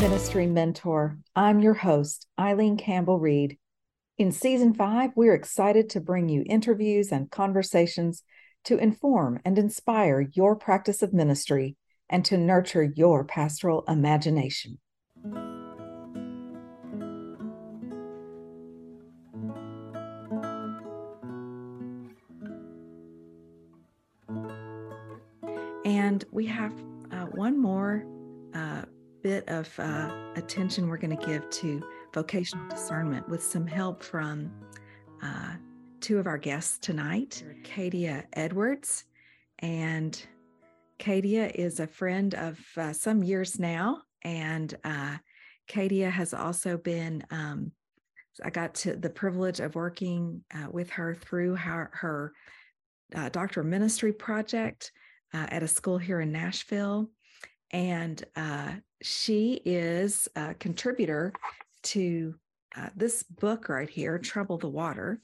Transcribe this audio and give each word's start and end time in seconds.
Ministry 0.00 0.46
Mentor. 0.46 1.18
I'm 1.34 1.58
your 1.58 1.74
host, 1.74 2.28
Eileen 2.38 2.76
Campbell 2.76 3.18
Reed. 3.18 3.58
In 4.16 4.30
season 4.30 4.72
five, 4.72 5.10
we're 5.16 5.34
excited 5.34 5.90
to 5.90 6.00
bring 6.00 6.28
you 6.28 6.44
interviews 6.46 7.10
and 7.10 7.28
conversations 7.32 8.22
to 8.66 8.78
inform 8.78 9.40
and 9.44 9.58
inspire 9.58 10.20
your 10.34 10.54
practice 10.54 11.02
of 11.02 11.12
ministry 11.12 11.76
and 12.08 12.24
to 12.26 12.38
nurture 12.38 12.84
your 12.84 13.24
pastoral 13.24 13.82
imagination. 13.88 14.78
And 25.84 26.24
we 26.30 26.46
have 26.46 26.72
uh, 27.10 27.24
one 27.32 27.60
more 27.60 28.04
uh, 28.54 28.82
bit 29.22 29.48
of 29.48 29.68
uh, 29.78 30.10
attention 30.36 30.88
we're 30.88 30.96
going 30.96 31.16
to 31.16 31.26
give 31.26 31.48
to 31.50 31.82
vocational 32.14 32.68
discernment 32.68 33.28
with 33.28 33.42
some 33.42 33.66
help 33.66 34.02
from 34.02 34.50
uh, 35.22 35.54
two 36.00 36.18
of 36.18 36.26
our 36.26 36.38
guests 36.38 36.78
tonight, 36.78 37.42
Kadia 37.64 38.24
Edwards. 38.34 39.04
And 39.58 40.20
Kadia 40.98 41.50
is 41.54 41.80
a 41.80 41.86
friend 41.86 42.34
of 42.34 42.60
uh, 42.76 42.92
some 42.92 43.22
years 43.22 43.58
now. 43.58 44.02
And 44.22 44.76
uh, 44.84 45.16
Kadia 45.68 46.10
has 46.10 46.32
also 46.32 46.76
been, 46.76 47.24
um, 47.30 47.72
I 48.44 48.50
got 48.50 48.74
to 48.76 48.94
the 48.94 49.10
privilege 49.10 49.58
of 49.58 49.74
working 49.74 50.44
uh, 50.54 50.68
with 50.70 50.90
her 50.90 51.14
through 51.14 51.56
her, 51.56 51.90
her 51.92 52.32
uh, 53.16 53.28
doctor 53.30 53.64
ministry 53.64 54.12
project 54.12 54.92
at 55.34 55.62
a 55.62 55.68
school 55.68 55.98
here 55.98 56.20
in 56.20 56.32
Nashville. 56.32 57.10
And 57.70 58.22
uh, 58.36 58.72
she 59.02 59.60
is 59.64 60.28
a 60.34 60.54
contributor 60.54 61.32
to 61.84 62.34
uh, 62.76 62.88
this 62.96 63.22
book 63.22 63.68
right 63.68 63.88
here, 63.88 64.18
Trouble 64.18 64.58
the 64.58 64.68
Water. 64.68 65.20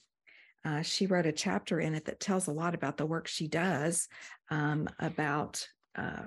Uh, 0.65 0.83
she 0.83 1.07
wrote 1.07 1.27
a 1.27 1.33
chapter 1.33 1.81
in 1.81 1.95
it 1.95 2.07
that 2.07 2.21
tells 2.21 2.47
a 2.47 2.53
lot 2.53 2.75
about 2.75 2.97
the 2.97 3.07
work 3.07 3.27
she 3.27 3.49
does 3.49 4.09
um, 4.51 4.89
about 4.99 5.67
uh, 5.97 6.25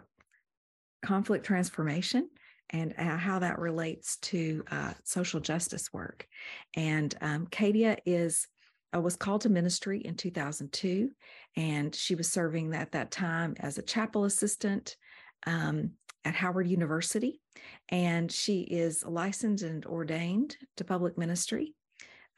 conflict 1.03 1.45
transformation 1.45 2.29
and 2.69 2.93
uh, 2.97 3.17
how 3.17 3.39
that 3.39 3.59
relates 3.59 4.17
to 4.17 4.63
uh, 4.69 4.93
social 5.03 5.39
justice 5.39 5.91
work. 5.93 6.27
And 6.75 7.15
um, 7.21 7.47
Kadia 7.47 7.97
is 8.05 8.47
was 8.93 9.15
called 9.15 9.41
to 9.41 9.49
ministry 9.49 9.99
in 9.99 10.15
2002, 10.15 11.11
and 11.55 11.93
she 11.93 12.15
was 12.15 12.31
serving 12.31 12.73
at 12.73 12.93
that 12.93 13.11
time 13.11 13.53
as 13.59 13.77
a 13.77 13.83
chapel 13.83 14.23
assistant 14.23 14.95
um, 15.45 15.91
at 16.25 16.35
Howard 16.35 16.67
University. 16.67 17.39
And 17.89 18.31
she 18.31 18.61
is 18.61 19.03
licensed 19.05 19.63
and 19.63 19.85
ordained 19.85 20.57
to 20.77 20.83
public 20.83 21.17
ministry 21.17 21.73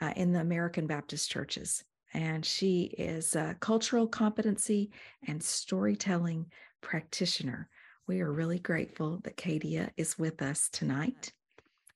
uh, 0.02 0.14
in 0.16 0.32
the 0.32 0.42
American 0.42 0.88
Baptist 0.88 1.30
churches. 1.30 1.84
And 2.14 2.46
she 2.46 2.84
is 2.98 3.36
a 3.36 3.56
cultural 3.60 4.08
competency 4.08 4.92
and 5.28 5.42
storytelling 5.42 6.48
practitioner. 6.82 7.70
We 8.08 8.22
are 8.22 8.32
really 8.32 8.60
grateful 8.60 9.20
that 9.24 9.38
Kadia 9.38 9.92
is 9.96 10.18
with 10.18 10.42
us 10.42 10.70
tonight. 10.72 11.32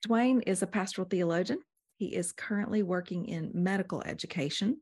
Duane 0.03 0.41
is 0.41 0.61
a 0.61 0.67
pastoral 0.67 1.07
theologian. 1.09 1.59
He 1.95 2.07
is 2.07 2.31
currently 2.31 2.83
working 2.83 3.25
in 3.25 3.51
medical 3.53 4.03
education, 4.03 4.77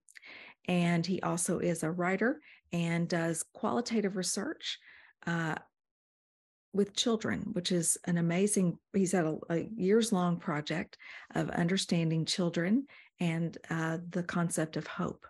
and 0.68 1.06
he 1.06 1.22
also 1.22 1.60
is 1.60 1.84
a 1.84 1.92
writer 1.92 2.42
and 2.74 3.08
does 3.08 3.46
qualitative 3.54 4.16
research 4.16 4.80
uh, 5.28 5.56
with 6.74 6.96
children, 6.96 7.50
which 7.54 7.72
is 7.72 7.98
an 8.06 8.18
amazing, 8.18 8.78
he's 8.94 9.12
had 9.12 9.26
a, 9.26 9.38
a 9.50 9.70
years 9.76 10.12
long 10.12 10.38
project 10.38 10.98
of 11.36 11.50
understanding 11.50 12.26
children 12.26 12.86
and 13.20 13.58
uh, 13.70 13.98
the 14.10 14.24
concept 14.24 14.78
of 14.78 14.88
hope 14.88 15.26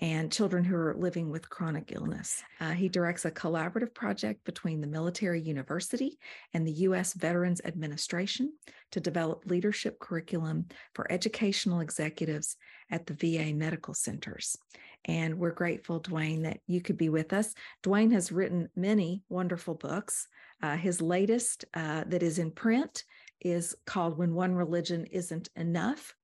and 0.00 0.32
children 0.32 0.64
who 0.64 0.74
are 0.74 0.94
living 0.98 1.30
with 1.30 1.48
chronic 1.48 1.92
illness. 1.94 2.42
Uh, 2.60 2.72
he 2.72 2.88
directs 2.88 3.24
a 3.24 3.30
collaborative 3.30 3.94
project 3.94 4.44
between 4.44 4.80
the 4.80 4.86
Military 4.86 5.40
University 5.40 6.18
and 6.52 6.66
the 6.66 6.72
U.S. 6.72 7.12
Veterans 7.14 7.60
Administration 7.64 8.52
to 8.90 9.00
develop 9.00 9.44
leadership 9.46 9.98
curriculum 10.00 10.66
for 10.94 11.10
educational 11.10 11.80
executives 11.80 12.56
at 12.90 13.06
the 13.06 13.14
VA 13.14 13.54
medical 13.54 13.94
centers. 13.94 14.56
And 15.04 15.38
we're 15.38 15.52
grateful, 15.52 16.00
Duane, 16.00 16.42
that 16.42 16.60
you 16.66 16.80
could 16.80 16.96
be 16.96 17.08
with 17.08 17.32
us. 17.32 17.54
Duane 17.82 18.10
has 18.12 18.32
written 18.32 18.68
many 18.74 19.22
wonderful 19.28 19.74
books. 19.74 20.28
Uh, 20.62 20.76
his 20.76 21.02
latest 21.02 21.66
uh, 21.74 22.04
that 22.06 22.22
is 22.22 22.38
in 22.38 22.50
print 22.50 23.04
is 23.40 23.76
called 23.84 24.16
When 24.16 24.34
One 24.34 24.54
Religion 24.54 25.06
Isn't 25.06 25.50
Enough. 25.56 26.14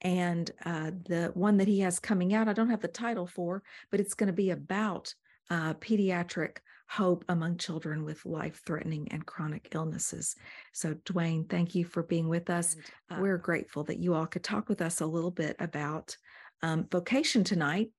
And 0.00 0.50
uh, 0.64 0.90
the 1.06 1.30
one 1.34 1.56
that 1.58 1.68
he 1.68 1.80
has 1.80 1.98
coming 1.98 2.34
out, 2.34 2.48
I 2.48 2.52
don't 2.52 2.70
have 2.70 2.82
the 2.82 2.88
title 2.88 3.26
for, 3.26 3.62
but 3.90 4.00
it's 4.00 4.14
going 4.14 4.26
to 4.28 4.32
be 4.32 4.50
about 4.50 5.14
uh, 5.50 5.74
pediatric 5.74 6.58
hope 6.88 7.24
among 7.28 7.56
children 7.56 8.04
with 8.04 8.24
life 8.26 8.60
threatening 8.66 9.08
and 9.10 9.24
chronic 9.24 9.68
illnesses. 9.72 10.36
So, 10.72 10.94
Duane, 11.04 11.44
thank 11.44 11.74
you 11.74 11.84
for 11.84 12.02
being 12.02 12.28
with 12.28 12.50
us. 12.50 12.76
Uh, 13.10 13.16
we're 13.20 13.38
grateful 13.38 13.84
that 13.84 13.98
you 13.98 14.14
all 14.14 14.26
could 14.26 14.44
talk 14.44 14.68
with 14.68 14.82
us 14.82 15.00
a 15.00 15.06
little 15.06 15.30
bit 15.30 15.56
about 15.58 16.16
um, 16.62 16.86
vocation 16.90 17.44
tonight 17.44 17.90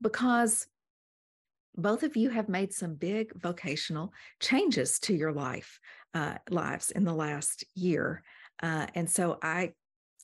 because 0.00 0.66
both 1.76 2.02
of 2.02 2.16
you 2.16 2.30
have 2.30 2.48
made 2.48 2.72
some 2.72 2.94
big 2.94 3.32
vocational 3.40 4.12
changes 4.40 4.98
to 5.00 5.14
your 5.14 5.32
life 5.32 5.78
uh, 6.14 6.34
lives 6.48 6.90
in 6.90 7.04
the 7.04 7.14
last 7.14 7.64
year 7.74 8.22
uh, 8.62 8.86
and 8.94 9.08
so 9.08 9.38
i 9.42 9.72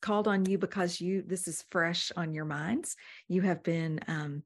called 0.00 0.28
on 0.28 0.44
you 0.44 0.58
because 0.58 1.00
you 1.00 1.22
this 1.26 1.48
is 1.48 1.64
fresh 1.70 2.12
on 2.16 2.34
your 2.34 2.44
minds 2.44 2.96
you 3.28 3.42
have 3.42 3.62
been 3.62 4.00
um, 4.08 4.42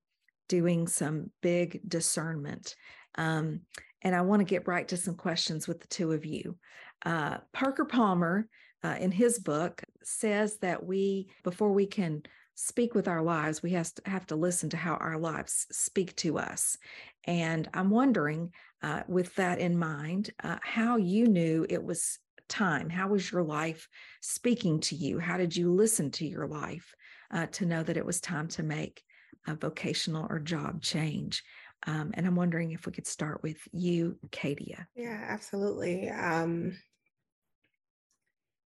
doing 0.49 0.87
some 0.87 1.31
big 1.43 1.81
discernment 1.87 2.75
um, 3.17 3.61
and 4.03 4.15
i 4.15 4.21
want 4.21 4.41
to 4.41 4.45
get 4.45 4.69
right 4.69 4.89
to 4.89 4.97
some 4.97 5.15
questions 5.15 5.67
with 5.67 5.81
the 5.81 5.89
two 5.89 6.13
of 6.13 6.25
you 6.25 6.57
uh, 7.05 7.39
parker 7.53 7.85
palmer 7.85 8.49
uh, 8.83 8.97
in 8.99 9.11
his 9.11 9.39
book 9.39 9.83
says 10.03 10.59
that 10.59 10.85
we 10.85 11.29
before 11.45 11.73
we 11.73 11.87
can 11.87 12.23
speak 12.61 12.95
with 12.95 13.09
our 13.09 13.23
lives, 13.23 13.63
we 13.63 13.71
have 13.71 13.93
to, 13.95 14.03
have 14.05 14.27
to 14.27 14.37
listen 14.37 14.69
to 14.69 14.77
how 14.77 14.95
our 14.97 15.17
lives 15.17 15.67
speak 15.73 16.15
to 16.17 16.39
us. 16.39 16.77
And 17.25 17.67
I'm 17.73 17.89
wondering, 17.89 18.53
uh, 18.83 19.03
with 19.09 19.35
that 19.37 19.61
in 19.61 19.79
mind, 19.79 20.31
uh, 20.45 20.59
how 20.63 20.99
you 20.99 21.27
knew 21.27 21.65
it 21.71 21.83
was 21.83 22.19
time. 22.51 22.91
How 22.91 23.09
was 23.09 23.33
your 23.33 23.43
life 23.43 23.89
speaking 24.21 24.81
to 24.81 24.95
you? 24.95 25.19
How 25.19 25.39
did 25.39 25.57
you 25.57 25.73
listen 25.73 26.11
to 26.13 26.27
your 26.27 26.47
life 26.47 26.95
uh, 27.33 27.47
to 27.53 27.65
know 27.65 27.83
that 27.83 27.97
it 27.97 28.05
was 28.05 28.21
time 28.21 28.49
to 28.49 28.63
make 28.63 29.03
a 29.47 29.55
vocational 29.55 30.27
or 30.29 30.39
job 30.39 30.83
change? 30.83 31.43
Um, 31.87 32.11
and 32.15 32.27
I'm 32.27 32.37
wondering 32.37 32.73
if 32.73 32.85
we 32.85 32.93
could 32.93 33.07
start 33.07 33.43
with 33.43 33.57
you, 33.73 34.19
Kadia. 34.29 34.87
Yeah, 34.95 35.25
absolutely. 35.29 36.11
Um, 36.11 36.77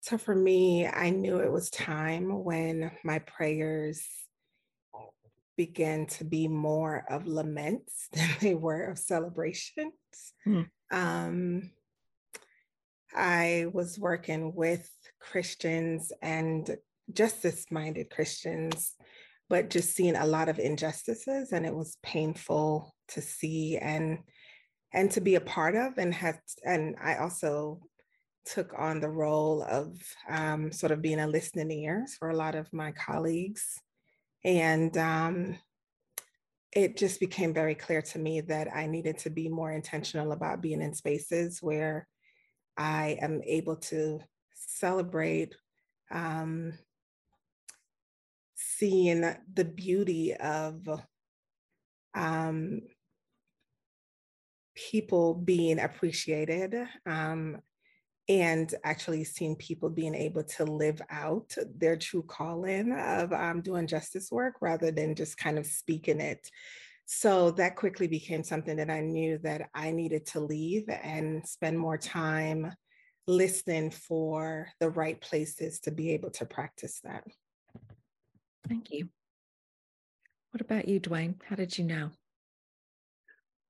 so 0.03 0.19
for 0.19 0.35
me, 0.35 0.87
I 0.87 1.11
knew 1.11 1.39
it 1.39 1.53
was 1.53 1.71
time 1.71 2.45
when 2.45 2.91
my 3.05 3.21
prayers 3.21 4.07
began 5.57 6.07
to 6.07 6.25
be 6.25 6.49
more 6.49 7.05
of 7.11 7.27
laments 7.27 8.09
than 8.13 8.29
they 8.41 8.55
were 8.55 8.85
of 8.85 8.99
celebrations. 8.99 9.93
Hmm. 10.45 10.63
Um, 10.91 11.71
I 13.15 13.67
was 13.73 13.99
working 13.99 14.55
with 14.55 14.91
Christians 15.21 16.13
and 16.23 16.77
justice 17.13 17.67
minded 17.71 18.11
Christians, 18.11 18.95
but 19.49 19.71
just 19.71 19.95
seeing 19.95 20.17
a 20.17 20.27
lot 20.27 20.49
of 20.49 20.59
injustices, 20.59 21.53
and 21.53 21.67
it 21.67 21.75
was 21.75 21.99
painful 22.03 22.95
to 23.09 23.21
see 23.21 23.77
and 23.77 24.19
and 24.93 25.11
to 25.13 25.21
be 25.21 25.37
a 25.37 25.41
part 25.41 25.77
of 25.77 25.99
and 25.99 26.13
had 26.13 26.39
and 26.65 26.97
I 27.01 27.17
also 27.17 27.81
took 28.45 28.73
on 28.77 29.01
the 29.01 29.09
role 29.09 29.63
of 29.63 29.97
um, 30.29 30.73
sort 30.73 30.93
of 30.93 31.03
being 31.03 31.21
a 31.21 31.27
listening 31.27 31.71
ears 31.71 32.17
for 32.19 32.31
a 32.31 32.37
lot 32.37 32.55
of 32.55 32.73
my 32.73 32.93
colleagues. 32.93 33.81
And 34.45 34.97
um, 34.97 35.59
it 36.73 36.97
just 36.97 37.21
became 37.21 37.53
very 37.53 37.75
clear 37.75 38.03
to 38.03 38.19
me 38.19 38.41
that 38.43 38.75
I 38.75 38.87
needed 38.87 39.19
to 39.19 39.31
be 39.31 39.49
more 39.49 39.71
intentional 39.73 40.33
about 40.33 40.63
being 40.63 40.83
in 40.83 40.95
spaces 40.95 41.59
where 41.61 42.09
I 42.81 43.19
am 43.21 43.43
able 43.47 43.77
to 43.77 44.21
celebrate 44.55 45.55
um, 46.11 46.73
seeing 48.55 49.21
the 49.53 49.65
beauty 49.67 50.35
of 50.35 50.89
um, 52.15 52.81
people 54.75 55.35
being 55.35 55.79
appreciated 55.79 56.75
um, 57.05 57.59
and 58.31 58.75
actually 58.83 59.25
seeing 59.25 59.57
people 59.57 59.91
being 59.91 60.15
able 60.15 60.45
to 60.45 60.65
live 60.65 61.03
out 61.11 61.55
their 61.77 61.97
true 61.97 62.23
calling 62.23 62.93
of 62.93 63.31
um, 63.35 63.61
doing 63.61 63.87
justice 63.87 64.33
work 64.33 64.55
rather 64.63 64.91
than 64.91 65.15
just 65.15 65.37
kind 65.37 65.59
of 65.59 65.67
speaking 65.67 66.19
it. 66.19 66.49
So 67.13 67.51
that 67.51 67.75
quickly 67.75 68.07
became 68.07 68.45
something 68.45 68.77
that 68.77 68.89
I 68.89 69.01
knew 69.01 69.39
that 69.39 69.69
I 69.75 69.91
needed 69.91 70.27
to 70.27 70.39
leave 70.39 70.89
and 70.89 71.45
spend 71.45 71.77
more 71.77 71.99
time 71.99 72.73
listening 73.27 73.91
for 73.91 74.69
the 74.79 74.91
right 74.91 75.21
places 75.21 75.81
to 75.81 75.91
be 75.91 76.13
able 76.13 76.31
to 76.31 76.47
practice 76.47 77.01
that. 77.03 77.25
Thank 78.69 78.93
you. 78.93 79.09
What 80.53 80.61
about 80.61 80.87
you, 80.87 81.01
Duane? 81.01 81.35
How 81.45 81.57
did 81.57 81.77
you 81.77 81.85
know? 81.85 82.11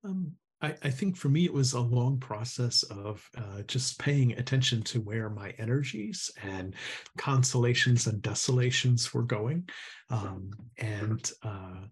Um, 0.05 0.33
I, 0.61 0.75
I, 0.83 0.91
think 0.91 1.17
for 1.17 1.31
me, 1.31 1.47
it 1.47 1.53
was 1.53 1.73
a 1.73 1.81
long 1.81 2.19
process 2.19 2.83
of 2.83 3.27
uh, 3.39 3.63
just 3.67 3.99
paying 3.99 4.33
attention 4.33 4.83
to 4.83 5.01
where 5.01 5.31
my 5.31 5.55
energies 5.57 6.31
and 6.43 6.75
consolations 7.17 8.07
and 8.07 8.21
desolations 8.21 9.15
were 9.15 9.23
going. 9.23 9.67
Um, 10.11 10.51
and 10.77 11.33
uh, 11.43 11.87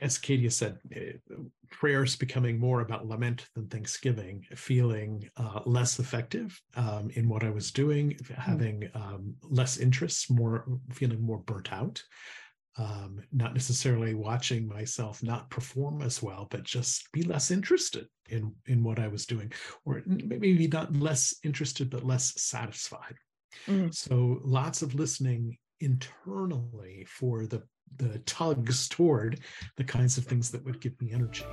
as 0.00 0.18
Katie 0.18 0.48
said, 0.50 0.78
prayer 1.70 2.02
is 2.02 2.16
becoming 2.16 2.58
more 2.58 2.80
about 2.80 3.06
lament 3.06 3.46
than 3.54 3.68
thanksgiving, 3.68 4.44
feeling 4.54 5.28
uh, 5.36 5.60
less 5.64 5.98
effective 5.98 6.60
um, 6.76 7.10
in 7.14 7.28
what 7.28 7.44
I 7.44 7.50
was 7.50 7.70
doing, 7.70 8.16
hmm. 8.26 8.34
having 8.34 8.90
um, 8.94 9.34
less 9.42 9.78
interest, 9.78 10.30
more 10.30 10.66
feeling 10.92 11.22
more 11.22 11.38
burnt 11.38 11.72
out. 11.72 12.02
Um, 12.78 13.20
not 13.30 13.52
necessarily 13.52 14.14
watching 14.14 14.66
myself 14.66 15.22
not 15.22 15.50
perform 15.50 16.00
as 16.00 16.22
well, 16.22 16.48
but 16.50 16.64
just 16.64 17.12
be 17.12 17.22
less 17.22 17.50
interested 17.50 18.06
in 18.30 18.54
in 18.66 18.82
what 18.82 18.98
I 18.98 19.08
was 19.08 19.26
doing, 19.26 19.52
or 19.84 20.02
maybe 20.06 20.66
not 20.68 20.96
less 20.96 21.34
interested, 21.44 21.90
but 21.90 22.06
less 22.06 22.32
satisfied. 22.40 23.14
Mm. 23.66 23.94
So 23.94 24.40
lots 24.42 24.80
of 24.80 24.94
listening 24.94 25.58
internally 25.80 27.04
for 27.08 27.46
the 27.46 27.62
the 27.96 28.18
tugs 28.20 28.88
toward 28.88 29.40
the 29.76 29.84
kinds 29.84 30.18
of 30.18 30.24
things 30.24 30.50
that 30.50 30.64
would 30.64 30.80
give 30.80 31.00
me 31.00 31.12
energy. 31.12 31.44